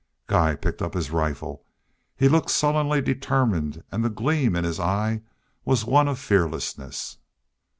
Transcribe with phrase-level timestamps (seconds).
[0.25, 1.63] Guy picked up his rifle.
[2.17, 5.21] He looked sullenly determined and the gleam in his eye
[5.63, 7.17] was one of fearlessness.